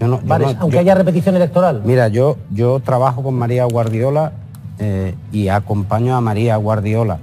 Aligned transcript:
aunque 0.00 0.78
haya 0.78 0.94
repetición 0.94 1.36
electoral. 1.36 1.82
Mira, 1.84 2.08
yo, 2.08 2.36
yo 2.50 2.80
trabajo 2.80 3.22
con 3.22 3.34
María 3.34 3.64
Guardiola 3.64 4.32
eh, 4.78 5.14
y 5.32 5.48
acompaño 5.48 6.16
a 6.16 6.20
María 6.20 6.56
Guardiola. 6.56 7.18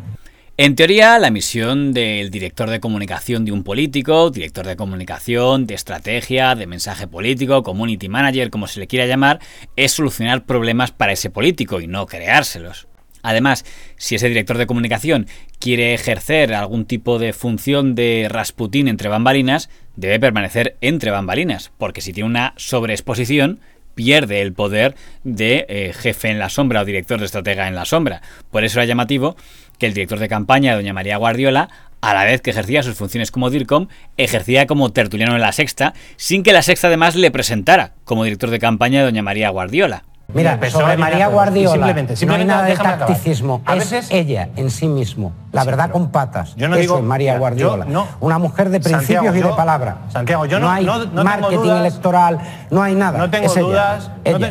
En 0.56 0.76
teoría, 0.76 1.18
la 1.18 1.32
misión 1.32 1.94
del 1.94 2.30
director 2.30 2.70
de 2.70 2.80
comunicación 2.80 3.44
de 3.44 3.52
un 3.52 3.64
político, 3.64 4.30
director 4.30 4.68
de 4.68 4.76
comunicación, 4.76 5.66
de 5.66 5.74
estrategia, 5.74 6.54
de 6.54 6.68
mensaje 6.68 7.08
político, 7.08 7.64
community 7.64 8.08
manager, 8.08 8.52
como 8.52 8.68
se 8.68 8.80
le 8.80 8.86
quiera 8.86 9.08
llamar, 9.08 9.40
es 9.76 9.94
solucionar 9.94 10.46
problemas 10.46 10.92
para 10.92 11.14
ese 11.14 11.32
político 11.32 11.82
y 11.82 11.88
no 11.88 12.06
creárselos. 12.06 12.88
Además, 13.24 13.66
si 13.98 14.16
ese 14.16 14.30
director 14.30 14.58
de 14.58 14.68
comunicación 14.68 15.28
quiere 15.60 15.96
ejercer 15.96 16.54
algún 16.54 16.86
tipo 16.86 17.18
de 17.18 17.34
función 17.34 17.96
de 17.96 18.28
Rasputín 18.30 18.88
entre 18.88 19.10
bambalinas, 19.10 19.70
debe 19.96 20.20
permanecer 20.20 20.78
entre 20.82 21.10
bambalinas, 21.10 21.72
porque 21.78 22.02
si 22.02 22.14
tiene 22.14 22.30
una 22.30 22.54
sobreexposición, 22.58 23.60
pierde 23.96 24.42
el 24.42 24.54
poder 24.54 24.96
de 25.24 25.66
eh, 25.70 25.94
jefe 25.94 26.30
en 26.30 26.40
la 26.40 26.50
sombra 26.50 26.82
o 26.82 26.86
director 26.86 27.20
de 27.20 27.26
estratega 27.26 27.68
en 27.68 27.76
la 27.76 27.86
sombra. 27.86 28.22
Por 28.52 28.64
eso 28.64 28.80
era 28.80 28.86
llamativo 28.86 29.36
que 29.80 29.86
el 29.86 29.94
director 29.94 30.20
de 30.20 30.30
campaña, 30.30 30.76
doña 30.76 30.94
María 30.94 31.18
Guardiola, 31.18 31.70
a 32.02 32.14
la 32.14 32.26
vez 32.26 32.42
que 32.42 32.50
ejercía 32.50 32.84
sus 32.84 32.96
funciones 32.96 33.32
como 33.32 33.50
DIRCOM, 33.50 33.88
ejercía 34.18 34.68
como 34.68 34.92
tertuliano 34.92 35.36
en 35.36 35.42
la 35.42 35.54
Sexta, 35.54 35.94
sin 36.18 36.44
que 36.44 36.52
la 36.52 36.62
Sexta 36.62 36.88
además 36.88 37.16
le 37.16 37.32
presentara 37.32 37.94
como 38.04 38.26
director 38.26 38.50
de 38.50 38.60
campaña 38.60 39.00
de 39.00 39.06
doña 39.06 39.24
María 39.24 39.50
Guardiola. 39.50 40.04
Mira, 40.34 40.60
sobre 40.70 40.98
María 40.98 41.28
Guardiola 41.28 41.94
no 42.26 42.34
hay 42.34 42.46
nada 42.46 42.64
de 42.64 42.76
tacticismo, 42.76 43.62
es 43.76 44.12
ella 44.12 44.50
en 44.56 44.72
sí 44.72 44.88
mismo, 44.88 45.34
la 45.52 45.64
verdad 45.64 45.92
con 45.92 46.12
patas. 46.12 46.56
Yo 46.56 46.68
no 46.68 46.76
digo, 46.76 46.98
es 46.98 47.04
María 47.04 47.38
Guardiola, 47.38 47.86
una 48.20 48.40
mujer 48.40 48.70
de 48.70 48.80
principios 48.80 49.36
y 49.36 49.42
de 49.42 49.50
palabra. 49.50 49.98
Santiago, 50.10 50.46
yo 50.46 50.60
no, 50.60 50.70
hay 50.70 50.86
marketing 50.86 51.70
electoral, 51.70 52.40
no 52.72 52.82
hay 52.82 52.96
nada. 52.96 53.20
No 53.20 53.30
tengo 53.30 53.54
dudas, 53.54 54.10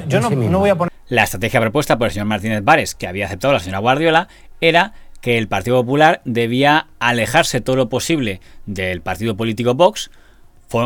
yo 0.09 0.21
no, 0.21 0.59
voy 0.59 0.71
a 0.71 0.77
poner... 0.77 0.93
La 1.09 1.25
estrategia 1.25 1.61
propuesta 1.61 1.99
por 1.99 2.07
el 2.07 2.13
señor 2.13 2.27
Martínez 2.27 2.65
Vares, 2.65 2.95
que 2.95 3.07
había 3.07 3.27
aceptado 3.27 3.53
la 3.53 3.61
señora 3.61 3.81
Guardiola, 3.81 4.29
era 4.63 4.93
que 5.21 5.37
el 5.37 5.47
Partido 5.47 5.77
Popular 5.77 6.21
debía 6.25 6.87
alejarse 6.99 7.61
todo 7.61 7.77
lo 7.77 7.89
posible 7.89 8.41
del 8.67 9.03
partido 9.03 9.37
político 9.37 9.75
Vox, 9.75 10.11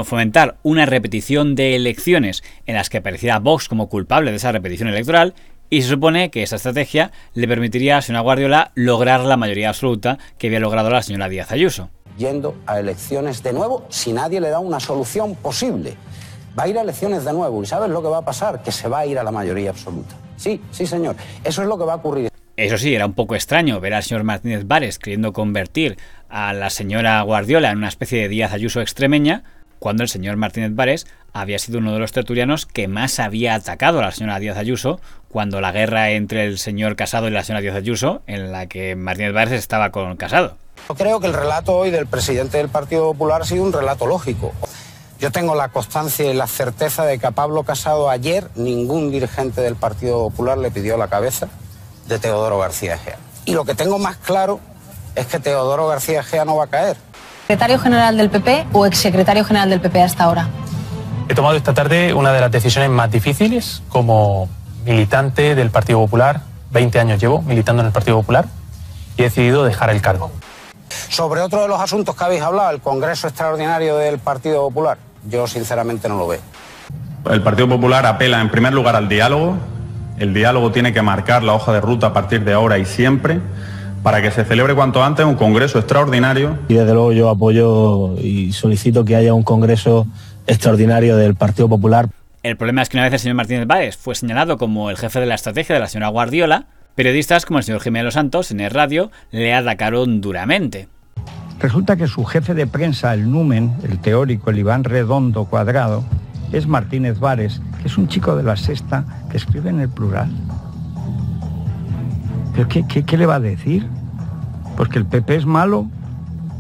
fomentar 0.05 0.57
una 0.63 0.87
repetición 0.87 1.55
de 1.55 1.77
elecciones 1.77 2.43
en 2.67 2.75
las 2.75 2.91
que 2.91 2.99
apareciera 2.99 3.39
Vox 3.39 3.69
como 3.69 3.89
culpable 3.89 4.31
de 4.31 4.37
esa 4.37 4.53
repetición 4.53 4.89
electoral 4.89 5.35
y 5.71 5.83
se 5.83 5.89
supone 5.89 6.31
que 6.31 6.43
esa 6.43 6.57
estrategia 6.57 7.13
le 7.35 7.49
permitiría 7.49 7.95
a 7.95 7.99
la 7.99 8.03
señora 8.03 8.23
Guardiola 8.23 8.73
lograr 8.75 9.21
la 9.21 9.37
mayoría 9.37 9.71
absoluta 9.71 10.19
que 10.39 10.49
había 10.49 10.61
logrado 10.61 10.91
la 10.91 11.03
señora 11.03 11.29
Díaz 11.29 11.51
Ayuso. 11.53 11.91
Yendo 12.19 12.57
a 12.67 12.81
elecciones 12.81 13.43
de 13.43 13.53
nuevo 13.53 13.87
si 13.89 14.13
nadie 14.13 14.41
le 14.41 14.49
da 14.49 14.59
una 14.59 14.81
solución 14.81 15.35
posible. 15.35 15.95
Va 16.59 16.65
a 16.65 16.69
ir 16.69 16.79
a 16.79 16.83
elecciones 16.83 17.25
de 17.25 17.33
nuevo 17.33 17.63
y 17.63 17.67
¿sabes 17.67 17.91
lo 17.91 18.01
que 18.03 18.09
va 18.09 18.19
a 18.19 18.25
pasar? 18.25 18.63
Que 18.63 18.73
se 18.73 18.89
va 18.89 19.01
a 19.01 19.07
ir 19.07 19.19
a 19.19 19.23
la 19.23 19.31
mayoría 19.31 19.71
absoluta. 19.71 20.15
Sí, 20.37 20.61
sí 20.71 20.87
señor. 20.87 21.17
Eso 21.45 21.63
es 21.63 21.69
lo 21.69 21.77
que 21.79 21.85
va 21.85 21.95
a 21.95 21.97
ocurrir. 21.97 22.31
Eso 22.57 22.79
sí, 22.79 22.95
era 22.95 23.05
un 23.05 23.13
poco 23.13 23.35
extraño 23.35 23.81
ver 23.81 23.93
al 23.93 24.03
señor 24.03 24.25
Martínez 24.25 24.67
Vares 24.67 24.99
queriendo 24.99 25.35
convertir 25.35 25.99
a 26.31 26.55
la 26.55 26.71
señora 26.71 27.21
Guardiola 27.21 27.71
en 27.71 27.79
una 27.79 27.89
especie 27.89 28.23
de 28.23 28.29
Díaz 28.29 28.55
Ayuso 28.55 28.81
extremeña, 28.81 29.45
cuando 29.79 30.03
el 30.03 30.09
señor 30.09 30.37
Martínez 30.37 30.75
Vares 30.75 31.07
había 31.33 31.59
sido 31.59 31.79
uno 31.79 31.93
de 31.93 31.99
los 31.99 32.13
tertulianos 32.13 32.67
que 32.67 32.89
más 32.89 33.19
había 33.19 33.55
atacado 33.55 33.99
a 33.99 34.03
la 34.03 34.13
señora 34.13 34.39
Díaz 34.39 34.57
Ayuso 34.57 35.01
cuando 35.29 35.61
la 35.61 35.73
guerra 35.73 36.11
entre 36.11 36.47
el 36.47 36.59
señor 36.59 36.97
Casado 36.97 37.29
y 37.29 37.31
la 37.31 37.45
señora 37.45 37.61
Díaz 37.61 37.77
Ayuso, 37.77 38.23
en 38.27 38.53
la 38.53 38.67
que 38.67 38.97
Martínez 38.97 39.35
Vares 39.35 39.53
estaba 39.53 39.91
con 39.91 40.17
Casado. 40.17 40.57
Yo 40.89 40.95
creo 40.95 41.21
que 41.21 41.27
el 41.27 41.35
relato 41.35 41.77
hoy 41.77 41.91
del 41.91 42.07
presidente 42.07 42.59
del 42.59 42.69
Partido 42.69 43.13
Popular 43.13 43.43
ha 43.43 43.45
sido 43.45 43.65
un 43.65 43.73
relato 43.73 44.07
lógico. 44.07 44.53
Yo 45.19 45.33
tengo 45.33 45.55
la 45.55 45.69
constancia 45.69 46.31
y 46.31 46.35
la 46.35 46.47
certeza 46.47 47.05
de 47.05 47.19
que 47.19 47.27
a 47.27 47.31
Pablo 47.31 47.65
Casado 47.65 48.11
ayer 48.11 48.49
ningún 48.55 49.11
dirigente 49.11 49.63
del 49.63 49.75
Partido 49.75 50.19
Popular 50.29 50.59
le 50.59 50.71
pidió 50.71 50.97
la 50.97 51.09
cabeza 51.09 51.49
de 52.07 52.19
Teodoro 52.19 52.59
García 52.59 52.95
Egea. 52.95 53.19
Y 53.47 53.53
lo 53.53 53.65
que 53.65 53.75
tengo 53.75 53.99
más 53.99 54.17
claro 54.17 54.61
es 55.15 55.27
que 55.27 55.41
Teodoro 55.41 55.89
García 55.89 56.21
Egea 56.21 56.45
no 56.45 56.57
va 56.57 56.65
a 56.65 56.69
caer. 56.69 56.97
¿Secretario 57.47 57.79
general 57.79 58.17
del 58.17 58.29
PP 58.29 58.67
o 58.73 58.87
exsecretario 58.87 59.45
general 59.45 59.71
del 59.71 59.81
PP 59.81 60.03
hasta 60.03 60.25
ahora? 60.25 60.49
He 61.29 61.35
tomado 61.35 61.55
esta 61.55 61.73
tarde 61.73 62.13
una 62.13 62.33
de 62.33 62.41
las 62.41 62.51
decisiones 62.51 62.91
más 62.91 63.09
difíciles 63.09 63.85
como 63.89 64.49
militante 64.85 65.55
del 65.55 65.71
Partido 65.71 66.01
Popular. 66.01 66.41
20 66.73 66.99
años 66.99 67.21
llevo 67.21 67.43
militando 67.43 67.83
en 67.83 67.87
el 67.87 67.93
Partido 67.93 68.17
Popular 68.17 68.47
y 69.17 69.21
he 69.21 69.27
decidido 69.27 69.65
dejar 69.65 69.91
el 69.91 70.01
cargo. 70.03 70.33
Sobre 71.09 71.41
otro 71.41 71.63
de 71.63 71.69
los 71.69 71.81
asuntos 71.81 72.17
que 72.17 72.25
habéis 72.25 72.43
hablado, 72.43 72.71
el 72.71 72.81
Congreso 72.81 73.29
Extraordinario 73.29 73.97
del 73.97 74.19
Partido 74.19 74.63
Popular, 74.63 74.99
yo 75.29 75.47
sinceramente 75.47 76.09
no 76.09 76.19
lo 76.19 76.27
veo. 76.27 76.41
El 77.31 77.43
Partido 77.43 77.69
Popular 77.69 78.07
apela 78.07 78.41
en 78.41 78.51
primer 78.51 78.73
lugar 78.73 78.97
al 78.97 79.09
diálogo. 79.09 79.57
El 80.19 80.35
diálogo 80.35 80.73
tiene 80.73 80.93
que 80.93 81.01
marcar 81.01 81.45
la 81.45 81.53
hoja 81.53 81.73
de 81.73 81.81
ruta 81.81 82.09
a 82.09 82.13
partir 82.13 82.43
de 82.43 82.55
ahora 82.55 82.77
y 82.79 82.87
siempre 82.87 83.41
para 84.07 84.23
que 84.23 84.31
se 84.31 84.45
celebre 84.45 84.73
cuanto 84.77 85.03
antes 85.03 85.27
un 85.27 85.35
congreso 85.35 85.81
extraordinario. 85.81 86.61
Y 86.69 86.75
desde 86.75 86.95
luego 86.95 87.11
yo 87.11 87.29
apoyo 87.29 88.17
y 88.21 88.53
solicito 88.53 89.05
que 89.05 89.17
haya 89.17 89.35
un 89.35 89.43
congreso 89.43 90.07
extraordinario 90.47 91.17
del 91.17 91.35
Partido 91.35 91.69
Popular. 91.69 92.09
El 92.45 92.57
problema 92.57 92.83
es 92.83 92.89
que 92.89 92.99
una 92.99 93.03
vez 93.03 93.15
el 93.15 93.19
señor 93.19 93.35
Martínez 93.35 93.67
Báez 93.67 93.97
fue 93.97 94.15
señalado 94.15 94.59
como 94.59 94.91
el 94.91 94.97
jefe 94.97 95.19
de 95.19 95.27
la 95.27 95.35
estrategia 95.35 95.75
de 95.75 95.81
la 95.81 95.89
señora 95.89 96.07
Guardiola, 96.07 96.67
periodistas 96.95 97.47
como 97.47 97.59
el 97.59 97.65
señor 97.65 97.81
Jiménez 97.81 98.15
Santos 98.15 98.53
en 98.53 98.61
el 98.61 98.71
radio 98.71 99.11
le 99.33 99.53
atacaron 99.53 100.21
duramente. 100.21 100.87
Resulta 101.59 101.97
que 101.97 102.07
su 102.07 102.25
jefe 102.25 102.55
de 102.55 102.69
prensa, 102.69 103.13
el 103.13 103.29
Numen, 103.29 103.75
el 103.83 103.99
teórico, 103.99 104.51
el 104.51 104.61
Iván 104.61 104.85
Redondo 104.85 105.47
Cuadrado, 105.47 106.05
es 106.53 106.69
Martínez 106.69 107.19
Vares, 107.19 107.61
que 107.83 107.89
es 107.89 107.99
un 107.99 108.07
chico 108.07 108.37
de 108.37 108.45
la 108.45 108.57
sexta 108.57 109.05
que 109.33 109.37
escribe 109.37 109.71
en 109.71 109.81
el 109.81 109.89
plural. 109.89 110.31
¿Pero 112.57 112.69
qué, 112.69 113.17
le 113.19 113.27
va 113.27 113.35
a 113.35 113.41
decir? 113.41 113.87
Pues 114.79 114.89
que 114.89 114.99
el 114.99 115.05
PP 115.05 115.37
es 115.37 115.45
malo, 115.45 115.87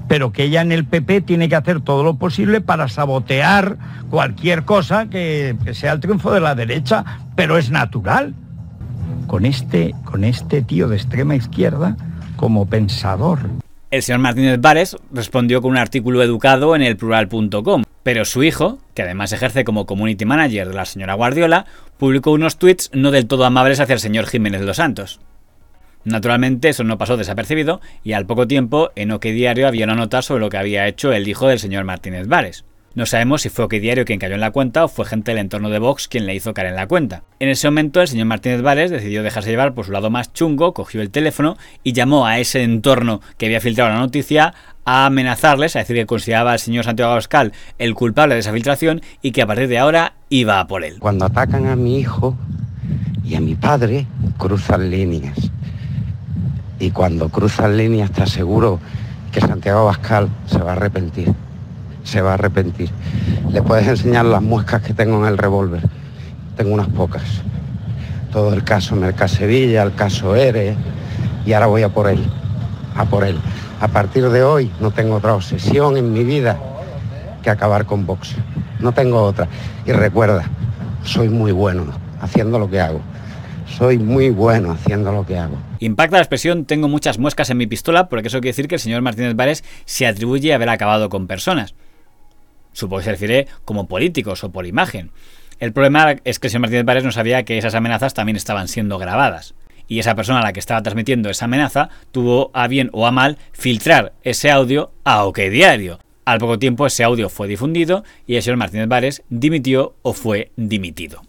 pero 0.08 0.30
que 0.30 0.44
ella 0.44 0.60
en 0.60 0.70
el 0.70 0.84
PP 0.84 1.22
tiene 1.22 1.48
que 1.48 1.56
hacer 1.56 1.80
todo 1.80 2.04
lo 2.04 2.16
posible 2.16 2.60
para 2.60 2.88
sabotear 2.88 3.78
cualquier 4.10 4.64
cosa 4.64 5.08
que, 5.08 5.56
sea 5.72 5.92
el 5.92 6.00
triunfo 6.00 6.32
de 6.32 6.40
la 6.40 6.54
derecha, 6.54 7.02
pero 7.34 7.56
es 7.56 7.70
natural. 7.70 8.34
Con 9.26 9.46
este, 9.46 9.94
con 10.04 10.24
este 10.24 10.60
tío 10.60 10.86
de 10.88 10.96
extrema 10.96 11.34
izquierda 11.34 11.96
como 12.36 12.66
pensador. 12.66 13.38
El 13.90 14.02
señor 14.02 14.20
Martínez 14.20 14.60
Vares 14.60 14.98
respondió 15.12 15.62
con 15.62 15.70
un 15.70 15.78
artículo 15.78 16.22
educado 16.22 16.76
en 16.76 16.82
el 16.82 16.98
plural.com, 16.98 17.84
pero 18.02 18.26
su 18.26 18.42
hijo, 18.42 18.78
que 18.92 19.02
además 19.02 19.32
ejerce 19.32 19.64
como 19.64 19.86
community 19.86 20.26
manager 20.26 20.68
de 20.68 20.74
la 20.74 20.84
señora 20.84 21.14
Guardiola, 21.14 21.64
publicó 21.96 22.32
unos 22.32 22.58
tweets 22.58 22.90
no 22.92 23.10
del 23.10 23.26
todo 23.26 23.46
amables 23.46 23.80
hacia 23.80 23.94
el 23.94 24.00
señor 24.00 24.26
Jiménez 24.26 24.60
los 24.60 24.76
Santos. 24.76 25.20
Naturalmente 26.06 26.68
eso 26.68 26.84
no 26.84 26.98
pasó 26.98 27.16
desapercibido 27.16 27.80
y 28.04 28.12
al 28.12 28.26
poco 28.26 28.46
tiempo 28.46 28.90
en 28.94 29.10
OK 29.10 29.24
Diario 29.24 29.66
había 29.66 29.86
una 29.86 29.96
nota 29.96 30.22
sobre 30.22 30.40
lo 30.40 30.48
que 30.48 30.56
había 30.56 30.86
hecho 30.86 31.12
el 31.12 31.26
hijo 31.26 31.48
del 31.48 31.58
señor 31.58 31.82
Martínez 31.84 32.28
Vares. 32.28 32.64
No 32.94 33.06
sabemos 33.06 33.42
si 33.42 33.48
fue 33.48 33.64
OK 33.64 33.72
Diario 33.72 34.04
quien 34.04 34.20
cayó 34.20 34.34
en 34.34 34.40
la 34.40 34.52
cuenta 34.52 34.84
o 34.84 34.88
fue 34.88 35.04
gente 35.04 35.32
del 35.32 35.40
entorno 35.40 35.68
de 35.68 35.80
Vox 35.80 36.06
quien 36.06 36.24
le 36.24 36.36
hizo 36.36 36.54
caer 36.54 36.68
en 36.68 36.76
la 36.76 36.86
cuenta. 36.86 37.24
En 37.40 37.48
ese 37.48 37.66
momento 37.66 38.00
el 38.00 38.06
señor 38.06 38.26
Martínez 38.26 38.62
Vares 38.62 38.92
decidió 38.92 39.24
dejarse 39.24 39.50
llevar 39.50 39.74
por 39.74 39.84
su 39.84 39.90
lado 39.90 40.08
más 40.08 40.32
chungo, 40.32 40.74
cogió 40.74 41.02
el 41.02 41.10
teléfono 41.10 41.58
y 41.82 41.92
llamó 41.92 42.24
a 42.24 42.38
ese 42.38 42.62
entorno 42.62 43.20
que 43.36 43.46
había 43.46 43.60
filtrado 43.60 43.90
la 43.90 43.98
noticia 43.98 44.54
a 44.84 45.06
amenazarles, 45.06 45.74
a 45.74 45.80
decir 45.80 45.96
que 45.96 46.06
consideraba 46.06 46.52
al 46.52 46.60
señor 46.60 46.84
Santiago 46.84 47.10
Abascal 47.10 47.52
el 47.80 47.96
culpable 47.96 48.34
de 48.34 48.40
esa 48.42 48.52
filtración 48.52 49.02
y 49.22 49.32
que 49.32 49.42
a 49.42 49.46
partir 49.48 49.66
de 49.66 49.78
ahora 49.78 50.12
iba 50.28 50.60
a 50.60 50.68
por 50.68 50.84
él. 50.84 51.00
Cuando 51.00 51.24
atacan 51.24 51.66
a 51.66 51.74
mi 51.74 51.98
hijo 51.98 52.36
y 53.24 53.34
a 53.34 53.40
mi 53.40 53.56
padre, 53.56 54.06
cruzan 54.38 54.88
líneas 54.88 55.50
y 56.78 56.90
cuando 56.90 57.28
cruzan 57.28 57.76
líneas 57.76 58.10
está 58.10 58.26
seguro 58.26 58.78
que 59.32 59.40
Santiago 59.40 59.80
Abascal 59.80 60.28
se 60.46 60.58
va 60.58 60.72
a 60.72 60.76
arrepentir, 60.76 61.32
se 62.04 62.20
va 62.20 62.32
a 62.32 62.34
arrepentir. 62.34 62.90
Le 63.50 63.62
puedes 63.62 63.86
enseñar 63.86 64.24
las 64.24 64.42
muescas 64.42 64.82
que 64.82 64.94
tengo 64.94 65.18
en 65.18 65.26
el 65.26 65.38
revólver, 65.38 65.82
tengo 66.56 66.74
unas 66.74 66.88
pocas. 66.88 67.22
Todo 68.32 68.52
el 68.52 68.64
caso 68.64 68.96
Mercasevilla, 68.96 69.82
el 69.82 69.94
caso 69.94 70.36
Ere, 70.36 70.76
y 71.44 71.52
ahora 71.52 71.66
voy 71.66 71.82
a 71.82 71.88
por 71.88 72.08
él, 72.08 72.22
a 72.94 73.04
por 73.04 73.24
él. 73.24 73.38
A 73.80 73.88
partir 73.88 74.28
de 74.30 74.42
hoy 74.42 74.70
no 74.80 74.90
tengo 74.90 75.16
otra 75.16 75.34
obsesión 75.34 75.96
en 75.96 76.12
mi 76.12 76.24
vida 76.24 76.58
que 77.42 77.50
acabar 77.50 77.86
con 77.86 78.06
Vox. 78.06 78.34
No 78.80 78.92
tengo 78.92 79.22
otra. 79.22 79.48
Y 79.86 79.92
recuerda, 79.92 80.44
soy 81.04 81.28
muy 81.28 81.52
bueno 81.52 81.84
haciendo 82.20 82.58
lo 82.58 82.68
que 82.68 82.80
hago. 82.80 83.00
Soy 83.66 83.98
muy 83.98 84.30
bueno 84.30 84.72
haciendo 84.72 85.12
lo 85.12 85.26
que 85.26 85.36
hago. 85.36 85.56
Impacta 85.80 86.16
la 86.16 86.22
expresión 86.22 86.64
tengo 86.64 86.88
muchas 86.88 87.18
muescas 87.18 87.50
en 87.50 87.58
mi 87.58 87.66
pistola 87.66 88.08
porque 88.08 88.28
eso 88.28 88.38
quiere 88.38 88.50
decir 88.50 88.68
que 88.68 88.76
el 88.76 88.80
señor 88.80 89.02
Martínez 89.02 89.34
Vares 89.34 89.64
se 89.84 90.06
atribuye 90.06 90.54
haber 90.54 90.68
acabado 90.68 91.08
con 91.08 91.26
personas. 91.26 91.74
Supongo 92.72 92.98
que 92.98 93.04
se 93.04 93.10
refiere 93.10 93.48
como 93.64 93.86
políticos 93.86 94.44
o 94.44 94.50
por 94.50 94.66
imagen. 94.66 95.10
El 95.58 95.72
problema 95.72 96.16
es 96.24 96.38
que 96.38 96.46
el 96.46 96.50
señor 96.50 96.62
Martínez 96.62 96.84
Vares 96.84 97.04
no 97.04 97.12
sabía 97.12 97.44
que 97.44 97.58
esas 97.58 97.74
amenazas 97.74 98.14
también 98.14 98.36
estaban 98.36 98.68
siendo 98.68 98.98
grabadas. 98.98 99.54
Y 99.88 99.98
esa 99.98 100.14
persona 100.14 100.40
a 100.40 100.42
la 100.42 100.52
que 100.52 100.60
estaba 100.60 100.82
transmitiendo 100.82 101.30
esa 101.30 101.44
amenaza 101.46 101.88
tuvo 102.12 102.50
a 102.54 102.66
bien 102.68 102.90
o 102.92 103.06
a 103.06 103.12
mal 103.12 103.38
filtrar 103.52 104.12
ese 104.22 104.50
audio 104.50 104.90
a 105.04 105.24
OK 105.24 105.38
Diario. 105.38 105.98
Al 106.24 106.38
poco 106.38 106.58
tiempo 106.58 106.86
ese 106.86 107.04
audio 107.04 107.28
fue 107.28 107.46
difundido 107.46 108.04
y 108.26 108.36
el 108.36 108.42
señor 108.42 108.58
Martínez 108.58 108.88
Vares 108.88 109.22
dimitió 109.28 109.94
o 110.02 110.12
fue 110.12 110.50
dimitido. 110.56 111.22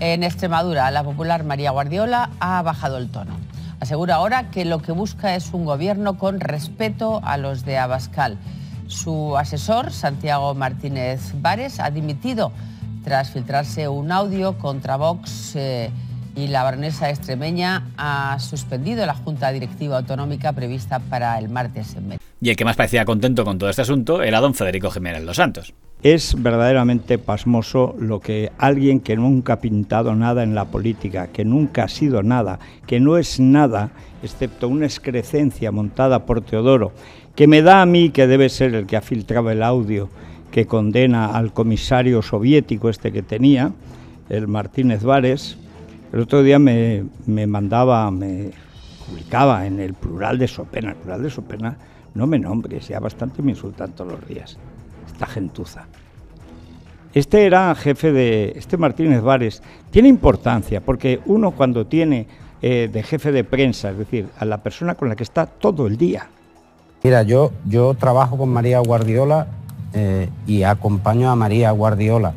En 0.00 0.22
Extremadura, 0.22 0.92
la 0.92 1.02
popular 1.02 1.42
María 1.42 1.72
Guardiola 1.72 2.30
ha 2.38 2.62
bajado 2.62 2.98
el 2.98 3.10
tono. 3.10 3.36
Asegura 3.80 4.14
ahora 4.14 4.48
que 4.50 4.64
lo 4.64 4.80
que 4.80 4.92
busca 4.92 5.34
es 5.34 5.52
un 5.52 5.64
gobierno 5.64 6.18
con 6.18 6.38
respeto 6.38 7.20
a 7.24 7.36
los 7.36 7.64
de 7.64 7.78
Abascal. 7.78 8.38
Su 8.86 9.36
asesor, 9.36 9.92
Santiago 9.92 10.54
Martínez 10.54 11.32
Vares, 11.40 11.80
ha 11.80 11.90
dimitido 11.90 12.52
tras 13.02 13.30
filtrarse 13.30 13.88
un 13.88 14.12
audio 14.12 14.56
contra 14.56 14.96
Vox 14.96 15.56
eh, 15.56 15.90
y 16.36 16.46
la 16.46 16.62
baronesa 16.62 17.10
extremeña 17.10 17.88
ha 17.96 18.38
suspendido 18.38 19.04
la 19.04 19.14
Junta 19.14 19.50
Directiva 19.50 19.98
Autonómica 19.98 20.52
prevista 20.52 21.00
para 21.00 21.36
el 21.40 21.48
martes 21.48 21.96
en 21.96 22.08
mes. 22.08 22.17
Y 22.40 22.50
el 22.50 22.56
que 22.56 22.64
más 22.64 22.76
parecía 22.76 23.04
contento 23.04 23.44
con 23.44 23.58
todo 23.58 23.68
este 23.68 23.82
asunto 23.82 24.22
era 24.22 24.40
don 24.40 24.54
Federico 24.54 24.90
Jiménez 24.90 25.24
Los 25.24 25.36
Santos. 25.36 25.74
Es 26.02 26.40
verdaderamente 26.40 27.18
pasmoso 27.18 27.96
lo 27.98 28.20
que 28.20 28.52
alguien 28.58 29.00
que 29.00 29.16
nunca 29.16 29.54
ha 29.54 29.60
pintado 29.60 30.14
nada 30.14 30.44
en 30.44 30.54
la 30.54 30.66
política, 30.66 31.26
que 31.26 31.44
nunca 31.44 31.84
ha 31.84 31.88
sido 31.88 32.22
nada, 32.22 32.60
que 32.86 33.00
no 33.00 33.18
es 33.18 33.40
nada, 33.40 33.90
excepto 34.22 34.68
una 34.68 34.86
excrecencia 34.86 35.72
montada 35.72 36.24
por 36.24 36.40
Teodoro, 36.42 36.92
que 37.34 37.48
me 37.48 37.62
da 37.62 37.82
a 37.82 37.86
mí 37.86 38.10
que 38.10 38.28
debe 38.28 38.48
ser 38.48 38.76
el 38.76 38.86
que 38.86 38.96
ha 38.96 39.00
filtrado 39.00 39.50
el 39.50 39.64
audio 39.64 40.08
que 40.52 40.66
condena 40.66 41.26
al 41.36 41.52
comisario 41.52 42.22
soviético 42.22 42.88
este 42.88 43.12
que 43.12 43.22
tenía, 43.22 43.72
el 44.28 44.46
Martínez 44.46 45.02
Vares, 45.02 45.58
el 46.12 46.20
otro 46.20 46.42
día 46.42 46.58
me, 46.58 47.04
mandaba, 47.26 48.10
me 48.10 48.50
publicaba 49.06 49.66
en 49.66 49.80
el 49.80 49.94
plural 49.94 50.38
de 50.38 50.48
Sopena, 50.48 50.90
el 50.90 50.96
plural 50.96 51.22
de 51.22 51.30
Sopena, 51.30 51.76
no 52.18 52.26
me 52.26 52.38
nombres, 52.38 52.88
ya 52.88 52.98
bastante 52.98 53.42
me 53.42 53.52
insultan 53.52 53.92
todos 53.92 54.12
los 54.12 54.28
días 54.28 54.58
esta 55.06 55.26
gentuza. 55.26 55.86
Este 57.14 57.46
era 57.46 57.74
jefe 57.76 58.12
de, 58.12 58.52
este 58.56 58.76
Martínez 58.76 59.22
Vares, 59.22 59.62
tiene 59.90 60.08
importancia 60.08 60.80
porque 60.80 61.20
uno 61.26 61.52
cuando 61.52 61.86
tiene 61.86 62.26
eh, 62.60 62.90
de 62.92 63.02
jefe 63.04 63.30
de 63.30 63.44
prensa, 63.44 63.90
es 63.90 63.98
decir, 63.98 64.26
a 64.36 64.44
la 64.44 64.58
persona 64.58 64.96
con 64.96 65.08
la 65.08 65.14
que 65.14 65.22
está 65.22 65.46
todo 65.46 65.86
el 65.86 65.96
día. 65.96 66.28
Mira, 67.04 67.22
yo, 67.22 67.52
yo 67.64 67.94
trabajo 67.94 68.36
con 68.36 68.48
María 68.48 68.80
Guardiola 68.80 69.46
eh, 69.94 70.28
y 70.46 70.64
acompaño 70.64 71.30
a 71.30 71.36
María 71.36 71.70
Guardiola. 71.70 72.34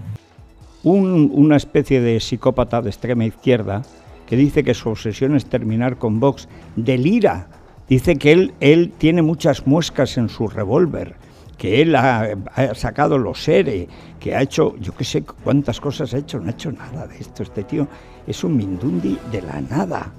una 0.83 1.57
especie 1.57 2.01
de 2.01 2.19
psicópata 2.19 2.81
de 2.81 2.89
extrema 2.89 3.25
izquierda 3.25 3.81
que 4.27 4.37
dice 4.37 4.63
que 4.63 4.75
su 4.75 4.89
obsesión 4.89 5.35
es 5.35 5.45
terminar 5.45 5.97
con 5.97 6.19
Vox, 6.19 6.47
delira. 6.75 7.47
Dice 7.91 8.15
que 8.15 8.31
él, 8.31 8.53
él 8.61 8.93
tiene 8.97 9.21
muchas 9.21 9.67
muescas 9.67 10.17
en 10.17 10.29
su 10.29 10.47
revólver 10.47 11.15
que 11.57 11.81
él 11.81 11.93
ha, 11.97 12.37
sacado 12.73 13.17
los 13.17 13.43
seres, 13.43 13.89
que 14.17 14.33
ha 14.33 14.41
hecho, 14.41 14.77
yo 14.77 14.95
qué 14.95 15.03
sé 15.03 15.23
cuántas 15.23 15.81
cosas 15.81 16.13
ha 16.13 16.19
hecho, 16.19 16.39
no 16.39 16.47
ha 16.47 16.51
hecho 16.51 16.71
nada 16.71 17.05
de 17.05 17.17
esto. 17.17 17.43
Este 17.43 17.65
tío 17.65 17.89
es 18.25 18.45
un 18.45 18.55
mindundi 18.55 19.19
de 19.29 19.41
la 19.41 19.59
nada. 19.59 20.09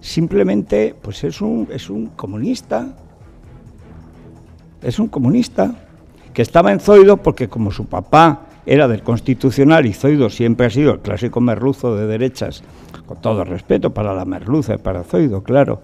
Simplemente, 0.00 0.92
pues 1.00 1.22
es 1.22 1.40
un, 1.40 1.68
es 1.70 1.88
un 1.88 2.08
comunista. 2.08 2.88
Es 4.82 4.98
un 4.98 5.06
comunista 5.06 5.76
que 6.34 6.42
estaba 6.42 6.72
en 6.72 6.80
Zoido 6.80 7.18
porque 7.18 7.48
como 7.48 7.70
su 7.70 7.86
papá 7.86 8.46
era 8.66 8.88
del 8.88 9.04
Constitucional 9.04 9.86
y 9.86 9.92
Zoido 9.92 10.30
siempre 10.30 10.66
ha 10.66 10.70
sido 10.70 10.94
el 10.94 11.00
clásico 11.00 11.40
merluzo 11.40 11.94
de 11.94 12.08
derechas, 12.08 12.64
con 13.06 13.20
todo 13.20 13.44
respeto 13.44 13.94
para 13.94 14.14
la 14.14 14.24
merluza 14.24 14.74
y 14.74 14.78
para 14.78 15.04
Zoido, 15.04 15.44
claro, 15.44 15.80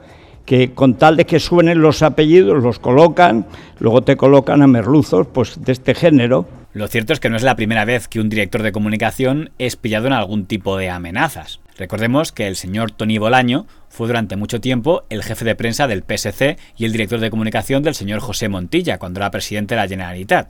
que 0.49 0.73
con 0.73 0.95
tal 0.95 1.19
de 1.19 1.27
que 1.27 1.41
suenen 1.41 1.83
los 1.83 2.00
apellidos 2.00 2.62
los 2.62 2.79
colocan, 2.79 3.45
luego 3.81 4.00
te 4.00 4.17
colocan 4.17 4.62
a 4.62 4.67
merluzos 4.67 5.27
pues 5.27 5.62
de 5.62 5.73
este 5.73 5.95
género. 5.95 6.49
Lo 6.73 6.89
cierto 6.89 7.12
es 7.12 7.21
que 7.21 7.29
no 7.29 7.37
es 7.37 7.43
la 7.43 7.55
primera 7.55 7.85
vez 7.85 8.09
que 8.09 8.19
un 8.19 8.31
director 8.31 8.62
de 8.62 8.73
comunicación 8.73 9.50
es 9.59 9.77
pillado 9.77 10.06
en 10.06 10.15
algún 10.15 10.47
tipo 10.47 10.79
de 10.79 10.89
amenazas. 10.89 11.61
Recordemos 11.77 12.33
que 12.33 12.47
el 12.47 12.56
señor 12.56 12.93
Tony 12.93 13.19
Bolaño 13.19 13.67
fue 13.91 14.06
durante 14.06 14.37
mucho 14.37 14.59
tiempo 14.59 15.05
el 15.11 15.23
jefe 15.23 15.45
de 15.45 15.55
prensa 15.55 15.87
del 15.87 16.03
PSC 16.03 16.56
y 16.79 16.87
el 16.87 16.93
director 16.93 17.21
de 17.21 17.29
comunicación 17.29 17.83
del 17.83 17.94
señor 17.94 18.21
José 18.21 18.49
Montilla 18.49 18.97
cuando 18.97 19.21
era 19.21 19.31
presidente 19.31 19.75
de 19.75 19.83
la 19.83 19.89
Generalitat. 19.89 20.49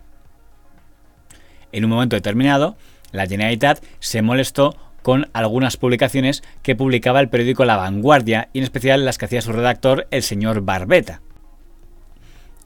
En 1.72 1.84
un 1.84 1.90
momento 1.90 2.14
determinado, 2.14 2.76
la 3.10 3.26
Generalitat 3.26 3.82
se 3.98 4.22
molestó 4.22 4.76
con 5.08 5.30
algunas 5.32 5.78
publicaciones 5.78 6.42
que 6.60 6.76
publicaba 6.76 7.20
el 7.20 7.30
periódico 7.30 7.64
La 7.64 7.78
Vanguardia 7.78 8.50
y 8.52 8.58
en 8.58 8.64
especial 8.64 9.06
las 9.06 9.16
que 9.16 9.24
hacía 9.24 9.40
su 9.40 9.52
redactor, 9.52 10.06
el 10.10 10.22
señor 10.22 10.60
Barbeta. 10.60 11.22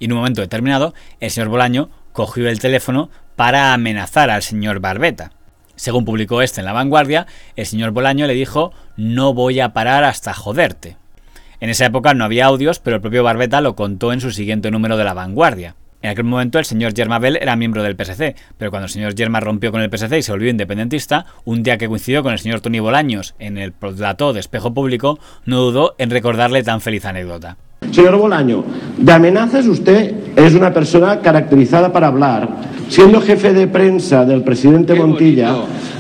Y 0.01 0.07
en 0.07 0.13
un 0.15 0.19
momento 0.19 0.41
determinado, 0.41 0.93
el 1.21 1.31
señor 1.31 1.51
Bolaño 1.51 1.91
cogió 2.13 2.49
el 2.49 2.59
teléfono 2.59 3.11
para 3.37 3.73
amenazar 3.73 4.29
al 4.29 4.43
señor 4.43 4.81
Barbeta. 4.81 5.31
Según 5.77 6.05
publicó 6.05 6.43
este 6.43 6.63
en 6.63 6.65
La 6.65 6.73
Vanguardia, 6.73 7.29
el 7.55 7.65
señor 7.65 7.93
Bolaño 7.93 8.27
le 8.27 8.35
dijo 8.35 8.73
no 8.97 9.35
voy 9.35 9.61
a 9.61 9.73
parar 9.73 10.03
hasta 10.03 10.35
joderte. 10.35 10.97
En 11.61 11.71
esa 11.71 11.87
época 11.87 12.13
no 12.13 12.25
había 12.25 12.47
audios, 12.47 12.81
pero 12.81 12.97
el 12.97 13.03
propio 13.03 13.23
Barbeta 13.23 13.61
lo 13.61 13.77
contó 13.77 14.13
en 14.13 14.21
su 14.21 14.33
siguiente 14.33 14.73
número 14.73 14.97
de 14.97 15.05
La 15.05 15.15
Vanguardia. 15.15 15.77
En 16.03 16.11
aquel 16.11 16.25
momento 16.25 16.59
el 16.59 16.65
señor 16.65 16.95
Germa 16.95 17.21
Bell 17.21 17.39
era 17.41 17.55
miembro 17.55 17.83
del 17.85 17.95
PSC, 17.97 18.35
pero 18.59 18.71
cuando 18.71 18.87
el 18.87 18.91
señor 18.91 19.17
Germa 19.17 19.39
rompió 19.39 19.71
con 19.71 19.81
el 19.81 19.91
PSC 19.91 20.19
y 20.19 20.23
se 20.23 20.33
volvió 20.33 20.51
independentista, 20.51 21.27
un 21.45 21.63
día 21.63 21.79
que 21.79 21.87
coincidió 21.87 22.25
con 22.25 22.33
el 22.33 22.41
señor 22.41 22.61
Tony 22.61 22.81
Bolaños 22.81 23.37
en 23.39 23.57
el 23.57 23.73
plató 23.73 24.33
de 24.33 24.41
Espejo 24.41 24.75
Público, 24.75 25.21
no 25.45 25.61
dudó 25.61 25.95
en 25.99 26.11
recordarle 26.11 26.65
tan 26.65 26.81
feliz 26.81 27.05
anécdota. 27.05 27.57
Señor 27.91 28.17
Bolaño, 28.17 28.65
de 28.97 29.13
amenazas 29.13 29.67
usted 29.67 30.15
es 30.37 30.55
una 30.55 30.73
persona 30.73 31.21
caracterizada 31.21 31.93
para 31.93 32.09
hablar. 32.09 32.73
Siendo 32.89 33.23
jefe 33.23 33.55
de 33.55 33.67
prensa 33.69 34.27
del 34.27 34.43
presidente 34.43 34.95
Montilla, 34.95 35.55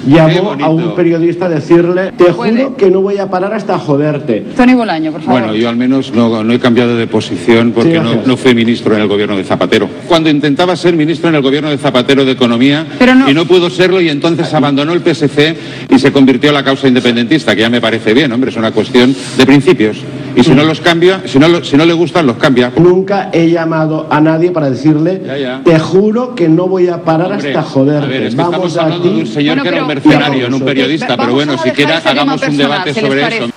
llamó 0.06 0.52
a 0.60 0.68
un 0.68 0.94
periodista 0.94 1.46
a 1.46 1.48
decirle, 1.48 2.12
te 2.12 2.32
juro 2.32 2.76
que 2.76 2.90
no 2.90 3.00
voy 3.00 3.16
a 3.16 3.30
parar 3.30 3.54
hasta 3.54 3.78
joderte. 3.78 4.44
Tony 4.54 4.74
Bolaño, 4.74 5.10
por 5.10 5.22
favor. 5.22 5.40
Bueno, 5.40 5.56
yo 5.56 5.70
al 5.70 5.76
menos 5.76 6.12
no, 6.12 6.52
he 6.52 6.58
cambiado 6.58 6.94
de 6.96 7.06
posición 7.06 7.72
porque 7.72 7.98
no, 7.98 8.36
fui 8.36 8.54
ministro 8.54 8.94
en 8.94 9.00
el 9.00 9.08
gobierno 9.08 9.38
de 9.38 9.44
Zapatero. 9.44 9.88
Cuando 10.06 10.28
intentaba 10.28 10.76
ser 10.76 10.94
ministro 10.94 11.30
en 11.30 11.36
el 11.36 11.42
gobierno 11.42 11.70
de 11.70 11.78
Zapatero 11.78 12.26
de 12.26 12.32
Economía 12.32 12.86
y 13.26 13.32
no 13.32 13.46
pudo 13.46 13.70
serlo 13.70 13.98
y 14.00 14.10
entonces 14.10 14.52
abandonó 14.52 14.92
el 14.92 15.00
PSC 15.00 15.56
y 15.88 15.98
se 15.98 16.12
convirtió 16.12 16.50
en 16.50 16.54
la 16.54 16.64
causa 16.64 16.88
independentista, 16.88 17.54
que 17.54 17.62
ya 17.62 17.70
me 17.70 17.80
parece 17.80 18.12
bien, 18.12 18.30
hombre, 18.32 18.50
es 18.50 18.56
una 18.56 18.70
cuestión 18.70 19.14
de 19.38 19.46
principios. 19.46 19.98
Y 20.34 20.42
si 20.42 20.54
no 20.54 20.64
los 20.64 20.80
cambia, 20.80 21.22
si 21.26 21.38
no, 21.38 21.64
si 21.64 21.76
no 21.76 21.84
le 21.84 21.92
gustan, 21.92 22.26
los 22.26 22.36
cambia. 22.36 22.72
Nunca 22.76 23.30
he 23.32 23.50
llamado 23.50 24.06
a 24.10 24.20
nadie 24.20 24.50
para 24.50 24.70
decirle, 24.70 25.22
te 25.64 25.78
juro 25.78 26.34
que 26.34 26.48
no 26.48 26.68
voy 26.68 26.88
a 26.88 27.02
parar 27.02 27.32
hasta 27.32 27.62
joderte. 27.62 28.34
Vamos 28.34 28.76
a 28.76 29.00
ti. 29.00 29.08
un 29.08 29.26
señor 29.26 29.62
que 29.62 29.68
era 29.68 29.82
un 29.82 29.88
mercenario, 29.88 30.48
no 30.48 30.56
un 30.56 30.64
periodista, 30.64 31.16
pero 31.16 31.32
bueno, 31.32 31.58
siquiera 31.58 31.98
hagamos 32.04 32.42
un 32.42 32.56
debate 32.56 32.94
sobre 32.94 33.36
eso. 33.36 33.52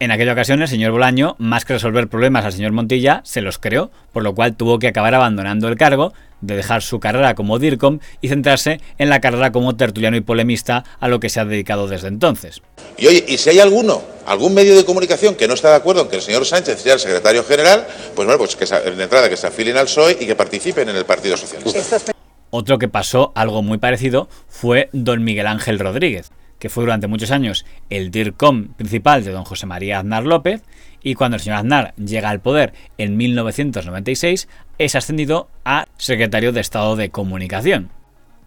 En 0.00 0.10
aquella 0.10 0.32
ocasión 0.32 0.62
el 0.62 0.68
señor 0.68 0.92
Bolaño, 0.92 1.36
más 1.38 1.66
que 1.66 1.74
resolver 1.74 2.08
problemas 2.08 2.46
al 2.46 2.54
señor 2.54 2.72
Montilla, 2.72 3.20
se 3.22 3.42
los 3.42 3.58
creó, 3.58 3.90
por 4.14 4.22
lo 4.22 4.34
cual 4.34 4.56
tuvo 4.56 4.78
que 4.78 4.88
acabar 4.88 5.14
abandonando 5.14 5.68
el 5.68 5.76
cargo, 5.76 6.14
de 6.40 6.56
dejar 6.56 6.82
su 6.82 7.00
carrera 7.00 7.34
como 7.34 7.58
DIRCOM 7.58 8.00
y 8.20 8.28
centrarse 8.28 8.80
en 8.98 9.08
la 9.08 9.20
carrera 9.20 9.52
como 9.52 9.76
tertuliano 9.76 10.16
y 10.16 10.20
polemista 10.20 10.84
a 11.00 11.08
lo 11.08 11.20
que 11.20 11.28
se 11.28 11.40
ha 11.40 11.44
dedicado 11.44 11.88
desde 11.88 12.08
entonces. 12.08 12.62
Y 12.96 13.06
oye, 13.06 13.24
y 13.26 13.38
si 13.38 13.50
hay 13.50 13.60
alguno, 13.60 14.02
algún 14.26 14.54
medio 14.54 14.76
de 14.76 14.84
comunicación 14.84 15.34
que 15.34 15.48
no 15.48 15.54
está 15.54 15.70
de 15.70 15.76
acuerdo 15.76 16.02
en 16.02 16.08
que 16.08 16.16
el 16.16 16.22
señor 16.22 16.44
Sánchez 16.44 16.80
sea 16.80 16.94
el 16.94 17.00
secretario 17.00 17.44
general, 17.44 17.86
pues 18.14 18.26
bueno, 18.26 18.38
pues 18.38 18.56
que 18.56 18.66
de 18.66 19.02
entrada 19.02 19.28
que 19.28 19.36
se 19.36 19.46
afilien 19.46 19.76
al 19.76 19.86
PSOE 19.86 20.16
y 20.20 20.26
que 20.26 20.36
participen 20.36 20.88
en 20.88 20.96
el 20.96 21.04
Partido 21.04 21.36
Socialista. 21.36 22.12
Otro 22.50 22.78
que 22.78 22.88
pasó 22.88 23.32
algo 23.36 23.62
muy 23.62 23.78
parecido 23.78 24.28
fue 24.48 24.88
don 24.92 25.22
Miguel 25.22 25.46
Ángel 25.46 25.78
Rodríguez 25.78 26.30
que 26.60 26.68
fue 26.68 26.84
durante 26.84 27.08
muchos 27.08 27.32
años 27.32 27.66
el 27.88 28.12
DIRCOM 28.12 28.74
principal 28.74 29.24
de 29.24 29.32
don 29.32 29.44
José 29.44 29.66
María 29.66 29.98
Aznar 29.98 30.24
López, 30.24 30.62
y 31.02 31.14
cuando 31.14 31.36
el 31.36 31.42
señor 31.42 31.58
Aznar 31.58 31.94
llega 31.96 32.30
al 32.30 32.40
poder 32.40 32.74
en 32.98 33.16
1996, 33.16 34.48
es 34.78 34.94
ascendido 34.94 35.48
a 35.64 35.86
secretario 35.96 36.52
de 36.52 36.60
Estado 36.60 36.94
de 36.94 37.10
Comunicación. 37.10 37.90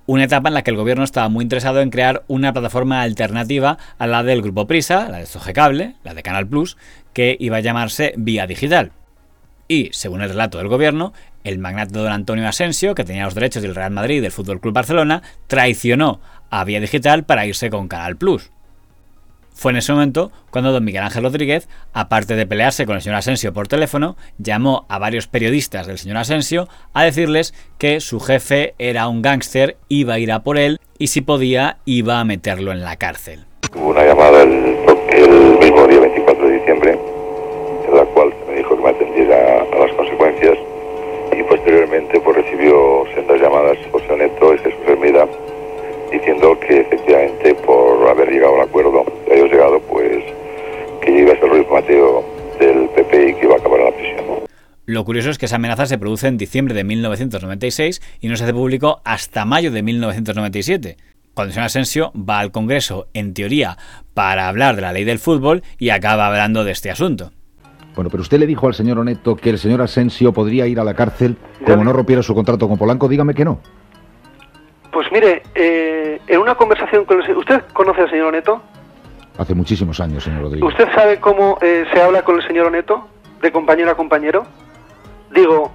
Una 0.06 0.26
etapa 0.26 0.50
en 0.50 0.54
la 0.54 0.64
que 0.64 0.72
el 0.72 0.78
gobierno 0.78 1.04
estaba 1.04 1.30
muy 1.30 1.44
interesado 1.44 1.82
en 1.82 1.90
crear 1.90 2.24
una 2.28 2.54
plataforma 2.54 3.02
alternativa 3.02 3.78
a 3.98 4.08
la 4.08 4.22
del 4.22 4.42
Grupo 4.42 4.68
Prisa, 4.68 5.10
la 5.10 5.20
de 5.20 5.26
Zoge 5.26 5.54
Cable, 5.54 5.96
la 6.04 6.14
de 6.14 6.24
Canal 6.24 6.48
Plus, 6.48 6.78
que 7.14 7.38
iba 7.40 7.58
a 7.58 7.62
llamarse 7.62 8.14
Vía 8.18 8.46
Digital. 8.46 8.92
Y, 9.70 9.90
según 9.94 10.22
el 10.22 10.30
relato 10.30 10.58
del 10.58 10.68
gobierno, 10.68 11.14
el 11.44 11.60
magnate 11.60 11.98
don 11.98 12.12
Antonio 12.12 12.48
Asensio, 12.48 12.96
que 12.96 13.04
tenía 13.04 13.26
los 13.26 13.36
derechos 13.36 13.62
del 13.62 13.76
Real 13.76 13.92
Madrid 13.92 14.18
y 14.18 14.22
del 14.22 14.32
Fútbol 14.32 14.60
Club 14.60 14.74
Barcelona, 14.74 15.22
traicionó 15.48 16.20
a 16.50 16.64
Vía 16.64 16.80
Digital 16.80 17.24
para 17.24 17.46
irse 17.46 17.70
con 17.70 17.88
Canal 17.88 18.16
Plus. 18.16 18.52
Fue 19.54 19.72
en 19.72 19.78
ese 19.78 19.94
momento 19.94 20.32
cuando 20.50 20.72
don 20.72 20.84
Miguel 20.84 21.04
Ángel 21.04 21.24
Rodríguez, 21.24 21.70
aparte 21.94 22.36
de 22.36 22.48
pelearse 22.48 22.86
con 22.86 22.96
el 22.96 23.02
señor 23.02 23.18
Asensio 23.18 23.54
por 23.54 23.68
teléfono, 23.68 24.18
llamó 24.38 24.86
a 24.90 24.98
varios 24.98 25.28
periodistas 25.28 25.86
del 25.86 26.00
señor 26.00 26.18
Asensio 26.18 26.68
a 26.94 27.04
decirles 27.04 27.54
que 27.78 28.00
su 28.00 28.20
jefe 28.20 28.74
era 28.80 29.08
un 29.08 29.22
gángster, 29.22 29.78
iba 29.90 30.16
a 30.16 30.20
ir 30.20 30.32
a 30.32 30.44
por 30.44 30.58
él 30.58 30.80
y 30.98 31.08
si 31.08 31.22
podía 31.22 31.78
iba 31.86 32.20
a 32.20 32.26
meterlo 32.26 32.72
en 32.72 32.82
la 32.82 32.98
cárcel. 32.98 33.46
Hubo 33.76 33.90
una 33.90 34.04
llamada 34.04 34.42
el, 34.42 34.76
el 35.10 35.60
mismo 35.60 35.88
día 35.88 36.00
24 36.00 36.48
de 36.48 36.54
diciembre, 36.56 37.00
en 37.88 37.96
la 37.96 38.06
cual 38.06 38.34
me 38.48 38.56
dijo 38.56 38.76
que 38.76 38.84
me 38.84 38.90
atendiera 38.90 39.62
a 39.62 39.80
las 39.80 39.96
consecuencias 39.96 40.58
y 41.38 41.44
posteriormente 41.44 42.20
pues 42.20 42.38
recibió 42.38 43.04
sendas 43.16 43.42
llamadas 43.42 43.78
José 43.92 44.18
Neto 44.18 44.54
y 44.54 44.58
Jesús 44.60 44.80
Hermida 44.88 45.28
diciendo 46.12 46.58
que 46.60 46.82
efectivamente 46.82 47.56
por 47.56 48.08
haber 48.08 48.30
llegado 48.30 48.56
al 48.56 48.68
acuerdo 48.68 49.06
que 49.26 49.36
ellos 49.36 49.52
llegado 49.52 49.80
pues 49.82 50.24
que 51.02 51.12
iba 51.12 51.34
a 51.34 51.40
ser 51.40 51.50
Luis 51.50 51.68
Mateo 51.70 52.24
del 52.60 52.90
PP 52.90 53.30
y 53.30 53.34
que 53.36 53.46
iba 53.46 53.56
a 53.56 53.58
acabar 53.58 53.80
en 53.80 53.86
la 53.86 53.92
prisión. 53.92 54.26
Lo 54.86 55.06
curioso 55.06 55.30
es 55.30 55.38
que 55.38 55.46
esa 55.46 55.56
amenaza 55.56 55.86
se 55.86 55.98
produce 55.98 56.28
en 56.28 56.38
diciembre 56.38 56.74
de 56.74 56.84
1996 56.84 58.02
y 58.22 58.28
no 58.28 58.36
se 58.36 58.44
hace 58.44 58.54
público 58.54 59.02
hasta 59.04 59.46
mayo 59.46 59.72
de 59.72 59.82
1997 59.82 60.98
cuando 61.34 61.54
señor 61.54 61.66
Asensio 61.66 62.12
va 62.16 62.40
al 62.40 62.52
Congreso, 62.52 63.08
en 63.14 63.34
teoría, 63.34 63.78
para 64.14 64.48
hablar 64.48 64.76
de 64.76 64.84
la 64.84 64.94
ley 64.94 65.04
del 65.04 65.20
fútbol 65.20 65.64
y 65.80 65.90
acaba 65.90 66.28
hablando 66.28 66.64
de 66.64 66.72
este 66.72 66.92
asunto. 66.92 67.32
Bueno, 67.96 68.10
pero 68.10 68.22
usted 68.22 68.40
le 68.40 68.48
dijo 68.48 68.68
al 68.68 68.74
señor 68.74 68.98
Oneto 68.98 69.36
que 69.36 69.52
el 69.52 69.60
señor 69.60 69.82
Asensio 69.82 70.34
podría 70.34 70.66
ir 70.66 70.80
a 70.80 70.84
la 70.84 70.94
cárcel 70.94 71.38
como 71.66 71.84
no 71.84 71.94
rompiera 71.94 72.24
su 72.24 72.34
contrato 72.34 72.68
con 72.68 72.78
Polanco. 72.78 73.08
Dígame 73.08 73.34
que 73.34 73.46
no. 73.46 73.60
Pues 74.92 75.08
mire, 75.12 75.44
eh, 75.56 76.20
en 76.28 76.40
una 76.40 76.56
conversación 76.56 77.06
con 77.06 77.22
el 77.22 77.38
¿Usted 77.38 77.62
conoce 77.74 78.02
al 78.02 78.10
señor 78.10 78.28
Oneto? 78.28 78.62
Hace 79.38 79.56
muchísimos 79.56 80.00
años, 80.00 80.24
señor 80.24 80.42
Rodríguez. 80.44 80.70
¿Usted 80.70 80.88
sabe 80.94 81.20
cómo 81.20 81.58
eh, 81.62 81.86
se 81.92 82.02
habla 82.02 82.24
con 82.24 82.36
el 82.40 82.48
señor 82.48 82.68
Oneto? 82.68 83.08
¿De 83.42 83.52
compañero 83.52 83.92
a 83.92 83.96
compañero? 83.96 84.46
Digo, 85.34 85.72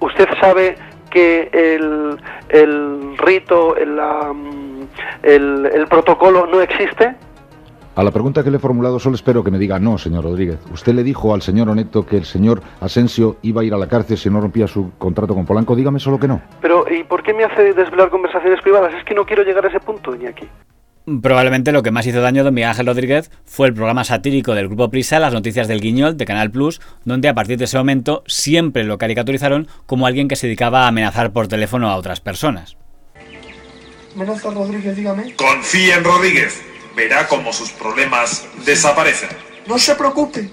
¿usted 0.00 0.28
sabe 0.40 0.76
que 1.10 1.50
el, 1.52 2.16
el 2.48 3.18
rito, 3.18 3.76
el, 3.76 3.98
el, 5.22 5.66
el 5.66 5.86
protocolo 5.88 6.46
no 6.46 6.60
existe? 6.62 7.14
A 8.00 8.02
la 8.02 8.12
pregunta 8.12 8.42
que 8.42 8.50
le 8.50 8.56
he 8.56 8.60
formulado 8.60 8.98
solo 8.98 9.14
espero 9.14 9.44
que 9.44 9.50
me 9.50 9.58
diga 9.58 9.78
no, 9.78 9.98
señor 9.98 10.24
Rodríguez. 10.24 10.58
Usted 10.72 10.94
le 10.94 11.02
dijo 11.02 11.34
al 11.34 11.42
señor 11.42 11.68
Oneto 11.68 12.06
que 12.06 12.16
el 12.16 12.24
señor 12.24 12.62
Asensio 12.80 13.36
iba 13.42 13.60
a 13.60 13.64
ir 13.64 13.74
a 13.74 13.76
la 13.76 13.88
cárcel 13.88 14.16
si 14.16 14.30
no 14.30 14.40
rompía 14.40 14.66
su 14.66 14.92
contrato 14.96 15.34
con 15.34 15.44
Polanco. 15.44 15.76
Dígame 15.76 16.00
solo 16.00 16.18
que 16.18 16.26
no. 16.26 16.40
Pero, 16.62 16.86
¿y 16.90 17.04
por 17.04 17.22
qué 17.22 17.34
me 17.34 17.44
hace 17.44 17.74
desvelar 17.74 18.08
conversaciones 18.08 18.62
privadas? 18.62 18.94
Es 18.94 19.04
que 19.04 19.14
no 19.14 19.26
quiero 19.26 19.42
llegar 19.42 19.66
a 19.66 19.68
ese 19.68 19.80
punto, 19.80 20.12
aquí. 20.26 20.48
Probablemente 21.20 21.72
lo 21.72 21.82
que 21.82 21.90
más 21.90 22.06
hizo 22.06 22.22
daño 22.22 22.40
a 22.40 22.44
don 22.44 22.54
Miguel 22.54 22.70
Ángel 22.70 22.86
Rodríguez 22.86 23.30
fue 23.44 23.66
el 23.66 23.74
programa 23.74 24.02
satírico 24.04 24.54
del 24.54 24.68
Grupo 24.68 24.88
Prisa, 24.88 25.20
Las 25.20 25.34
Noticias 25.34 25.68
del 25.68 25.82
Guiñol, 25.82 26.16
de 26.16 26.24
Canal 26.24 26.50
Plus, 26.50 26.80
donde 27.04 27.28
a 27.28 27.34
partir 27.34 27.58
de 27.58 27.66
ese 27.66 27.76
momento 27.76 28.22
siempre 28.26 28.84
lo 28.84 28.96
caricaturizaron 28.96 29.68
como 29.84 30.06
alguien 30.06 30.26
que 30.26 30.36
se 30.36 30.46
dedicaba 30.46 30.84
a 30.84 30.88
amenazar 30.88 31.34
por 31.34 31.48
teléfono 31.48 31.90
a 31.90 31.96
otras 31.96 32.22
personas. 32.22 32.78
Amenaza 34.16 34.50
Rodríguez, 34.52 34.96
dígame. 34.96 35.34
Confía 35.36 35.98
en 35.98 36.04
Rodríguez. 36.04 36.69
Verá 36.96 37.26
cómo 37.28 37.52
sus 37.52 37.70
problemas 37.70 38.46
desaparecen. 38.64 39.28
No 39.66 39.78
se 39.78 39.94
preocupe. 39.94 40.50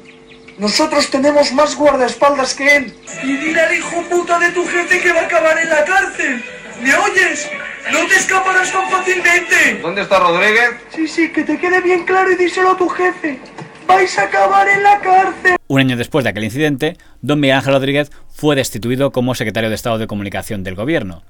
Nosotros 0.58 1.10
tenemos 1.10 1.52
más 1.54 1.76
guardaespaldas 1.76 2.54
que 2.54 2.76
él. 2.76 2.94
Y 3.24 3.38
dile 3.38 3.62
al 3.62 3.76
hijo 3.76 4.02
puta 4.10 4.40
de 4.40 4.50
tu 4.52 4.66
jefe 4.66 5.00
que 5.00 5.12
va 5.12 5.22
a 5.22 5.26
acabar 5.26 5.58
en 5.60 5.70
la 5.70 5.86
cárcel. 5.86 6.44
¿Me 6.82 6.96
oyes? 6.96 7.50
¡No 7.92 8.06
te 8.08 8.16
escaparás 8.16 8.72
tan 8.72 8.90
fácilmente! 8.90 9.80
¿Dónde 9.82 10.02
está 10.02 10.20
Rodríguez? 10.20 10.72
Sí, 10.96 11.08
sí, 11.08 11.32
que 11.32 11.44
te 11.44 11.58
quede 11.58 11.82
bien 11.82 12.06
claro 12.06 12.32
y 12.32 12.36
díselo 12.36 12.72
a 12.72 12.78
tu 12.78 12.90
jefe. 12.90 13.40
¡Vais 13.88 14.18
a 14.18 14.24
acabar 14.24 14.68
en 14.68 14.84
la 14.84 15.00
cárcel! 15.00 15.56
Un 15.68 15.80
año 15.80 15.96
después 15.96 16.24
de 16.24 16.32
aquel 16.32 16.44
incidente, 16.44 16.98
don 17.22 17.40
Miguel 17.40 17.58
Ángel 17.58 17.74
Rodríguez 17.74 18.12
fue 18.28 18.56
destituido 18.56 19.12
como 19.12 19.36
secretario 19.36 19.70
de 19.70 19.76
Estado 19.76 19.98
de 19.98 20.08
Comunicación 20.08 20.64
del 20.64 20.76
gobierno. 20.76 21.24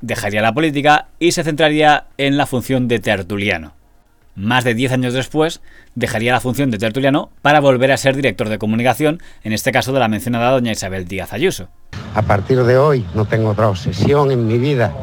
Dejaría 0.00 0.40
la 0.40 0.54
política 0.54 1.08
y 1.18 1.32
se 1.32 1.44
centraría 1.44 2.06
en 2.16 2.36
la 2.36 2.46
función 2.46 2.88
de 2.88 3.00
tertuliano. 3.00 3.74
Más 4.34 4.64
de 4.64 4.74
10 4.74 4.92
años 4.92 5.14
después, 5.14 5.60
dejaría 5.94 6.32
la 6.32 6.40
función 6.40 6.70
de 6.70 6.78
tertuliano 6.78 7.30
para 7.42 7.60
volver 7.60 7.92
a 7.92 7.96
ser 7.96 8.16
director 8.16 8.48
de 8.48 8.58
comunicación, 8.58 9.20
en 9.42 9.52
este 9.52 9.72
caso 9.72 9.92
de 9.92 10.00
la 10.00 10.08
mencionada 10.08 10.50
doña 10.50 10.72
Isabel 10.72 11.06
Díaz 11.06 11.32
Ayuso. 11.32 11.68
A 12.14 12.22
partir 12.22 12.62
de 12.64 12.78
hoy 12.78 13.04
no 13.14 13.24
tengo 13.24 13.50
otra 13.50 13.68
obsesión 13.68 14.30
en 14.30 14.46
mi 14.46 14.58
vida 14.58 14.94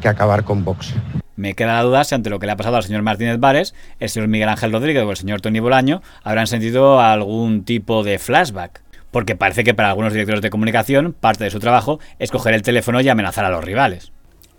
que 0.00 0.08
acabar 0.08 0.44
con 0.44 0.64
Vox. 0.64 0.94
Me 1.36 1.54
queda 1.54 1.74
la 1.74 1.82
duda 1.82 2.04
si 2.04 2.14
ante 2.14 2.30
lo 2.30 2.38
que 2.38 2.46
le 2.46 2.52
ha 2.52 2.56
pasado 2.56 2.76
al 2.76 2.84
señor 2.84 3.02
Martínez 3.02 3.38
Vares, 3.40 3.74
el 3.98 4.08
señor 4.08 4.28
Miguel 4.28 4.48
Ángel 4.48 4.72
Rodríguez 4.72 5.02
o 5.02 5.10
el 5.10 5.16
señor 5.16 5.40
Tony 5.40 5.58
Bolaño 5.58 6.00
habrán 6.22 6.46
sentido 6.46 7.00
algún 7.00 7.64
tipo 7.64 8.04
de 8.04 8.18
flashback. 8.18 8.82
Porque 9.10 9.36
parece 9.36 9.62
que 9.62 9.74
para 9.74 9.90
algunos 9.90 10.12
directores 10.12 10.42
de 10.42 10.50
comunicación 10.50 11.12
parte 11.12 11.44
de 11.44 11.50
su 11.50 11.60
trabajo 11.60 12.00
es 12.18 12.30
coger 12.30 12.54
el 12.54 12.62
teléfono 12.62 13.00
y 13.00 13.08
amenazar 13.08 13.44
a 13.44 13.50
los 13.50 13.64
rivales. 13.64 14.13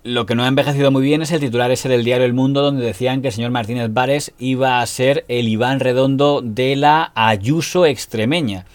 Lo 0.06 0.28
que 0.28 0.36
no 0.36 0.44
ha 0.44 0.48
envejecido 0.48 0.92
muy 0.92 1.02
bien 1.02 1.24
es 1.24 1.32
el 1.32 1.40
titular 1.40 1.72
ese 1.72 1.90
del 1.90 2.04
diario 2.04 2.28
El 2.28 2.34
Mundo 2.36 2.62
donde 2.62 2.86
decían 2.86 3.24
que 3.24 3.30
el 3.30 3.34
señor 3.34 3.50
Martínez 3.50 3.92
Vares 3.92 4.36
iba 4.38 4.80
a 4.80 4.86
ser 4.86 5.26
el 5.30 5.48
Iván 5.48 5.80
Redondo 5.80 6.42
de 6.44 6.76
la 6.76 7.12
Ayuso 7.16 7.88
extremeña. 7.88 8.68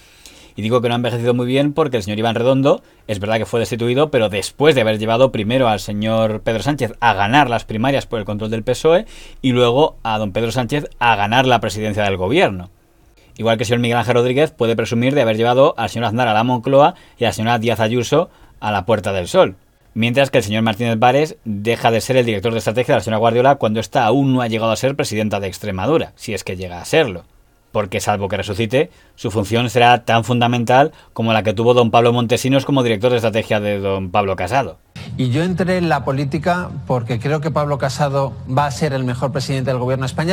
Y 0.57 0.63
digo 0.63 0.81
que 0.81 0.89
no 0.89 0.95
ha 0.95 0.97
envejecido 0.97 1.33
muy 1.33 1.47
bien 1.47 1.73
porque 1.73 1.99
el 1.99 2.03
señor 2.03 2.19
Iván 2.19 2.35
Redondo 2.35 2.83
es 3.07 3.21
verdad 3.21 3.39
que 3.39 3.47
fue 3.47 3.61
destituido, 3.61 4.11
pero 4.11 4.29
después 4.29 4.75
de 4.75 4.81
haber 4.81 4.99
llevado 4.99 5.31
primero 5.31 5.69
al 5.69 5.79
señor 5.79 6.41
Pedro 6.41 6.65
Sánchez 6.65 6.95
a 6.99 7.15
ganar 7.15 7.49
las 7.49 7.65
primarias 7.65 8.07
por 8.07 8.19
el 8.19 8.25
control 8.25 8.51
del 8.51 8.65
PSOE 8.65 9.07
y 9.41 9.53
luego 9.53 9.99
a 10.03 10.19
don 10.19 10.33
Pedro 10.33 10.51
Sánchez 10.51 10.87
a 10.99 11.15
ganar 11.15 11.47
la 11.47 11.61
presidencia 11.61 12.03
del 12.03 12.17
gobierno. 12.17 12.71
Igual 13.37 13.57
que 13.57 13.63
el 13.63 13.67
señor 13.69 13.83
Miguel 13.83 13.99
Ángel 13.99 14.15
Rodríguez 14.15 14.51
puede 14.51 14.75
presumir 14.75 15.15
de 15.15 15.23
haber 15.23 15.37
llevado 15.37 15.75
al 15.79 15.91
señor 15.91 16.07
Aznar 16.07 16.27
a 16.27 16.35
la 16.35 16.43
Moncloa 16.43 16.97
y 17.19 17.23
a 17.23 17.29
la 17.29 17.33
señora 17.33 17.61
Díaz 17.61 17.79
Ayuso 17.79 18.31
a 18.59 18.73
la 18.73 18.85
Puerta 18.85 19.13
del 19.13 19.29
Sol. 19.29 19.55
Mientras 19.95 20.31
que 20.31 20.39
el 20.39 20.45
señor 20.45 20.63
Martínez 20.63 20.99
Vares 20.99 21.37
deja 21.45 21.91
de 21.91 22.01
ser 22.01 22.17
el 22.17 22.27
director 22.27 22.53
de 22.53 22.59
estrategia 22.59 22.95
de 22.95 22.99
la 23.01 23.05
señora 23.05 23.19
Guardiola 23.19 23.57
cuando 23.57 23.81
ésta 23.81 24.05
aún 24.05 24.33
no 24.33 24.41
ha 24.41 24.49
llegado 24.49 24.71
a 24.71 24.77
ser 24.77 24.95
presidenta 24.95 25.41
de 25.41 25.49
Extremadura, 25.49 26.13
si 26.15 26.33
es 26.33 26.45
que 26.45 26.57
llega 26.57 26.81
a 26.81 26.85
serlo 26.85 27.25
porque 27.73 28.01
salvo 28.01 28.29
que 28.29 28.37
resucite, 28.37 28.91
su 29.15 29.31
función 29.31 29.71
será 29.71 30.05
tan 30.05 30.25
fundamental 30.25 30.93
como 31.13 31.33
la 31.33 31.43
que 31.43 31.53
tuvo 31.53 31.75
don 31.75 31.91
Pablo 31.91 32.13
Montesinos 32.13 32.65
como 32.65 32.83
director 32.83 33.11
de 33.11 33.19
estrategia 33.19 33.61
de 33.61 33.79
don 33.79 34.11
Pablo 34.11 34.37
Casado. 34.37 34.79
Y 35.17 35.31
yo 35.31 35.43
entré 35.43 35.79
en 35.79 35.89
la 35.89 36.05
política 36.05 36.71
porque 36.87 37.19
creo 37.19 37.41
que 37.41 37.51
Pablo 37.51 37.79
Casado 37.79 38.33
va 38.47 38.67
a 38.67 38.71
ser 38.71 38.93
el 38.93 39.05
mejor 39.05 39.33
presidente 39.33 39.71
del 39.71 39.79
gobierno 39.79 40.05
de 40.05 40.09
España. 40.09 40.29